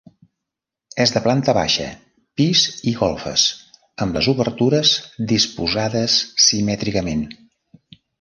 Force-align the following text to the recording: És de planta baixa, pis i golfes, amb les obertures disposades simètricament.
És 1.03 1.11
de 1.15 1.21
planta 1.25 1.53
baixa, 1.57 1.89
pis 2.39 2.63
i 2.91 2.93
golfes, 3.01 3.43
amb 4.05 4.17
les 4.19 4.29
obertures 4.33 4.95
disposades 5.33 6.17
simètricament. 6.47 7.23